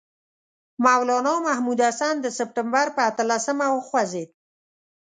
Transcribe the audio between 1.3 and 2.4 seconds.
محمود الحسن د